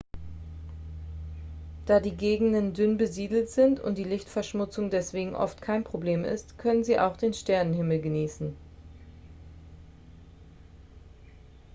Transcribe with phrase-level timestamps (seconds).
[1.85, 6.83] da die gegenden dünn besiedelt sind und die lichtverschmutzung deswegen oft kein problem ist können
[6.83, 8.55] sie auch den sternenhimmel genießen